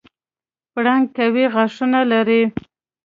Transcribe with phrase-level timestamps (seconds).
[0.73, 2.41] پړانګ قوي غاښونه لري.